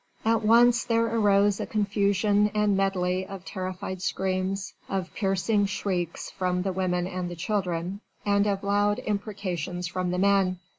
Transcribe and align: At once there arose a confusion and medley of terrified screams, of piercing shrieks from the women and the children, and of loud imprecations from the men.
At 0.25 0.41
once 0.43 0.83
there 0.83 1.05
arose 1.05 1.59
a 1.59 1.67
confusion 1.67 2.49
and 2.55 2.75
medley 2.75 3.23
of 3.23 3.45
terrified 3.45 4.01
screams, 4.01 4.73
of 4.89 5.13
piercing 5.13 5.67
shrieks 5.67 6.31
from 6.31 6.63
the 6.63 6.73
women 6.73 7.05
and 7.05 7.29
the 7.29 7.35
children, 7.35 8.01
and 8.25 8.47
of 8.47 8.63
loud 8.63 8.97
imprecations 9.05 9.85
from 9.85 10.09
the 10.09 10.17
men. 10.17 10.57